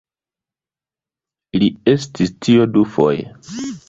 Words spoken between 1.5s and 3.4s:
Li estis tio dufoje.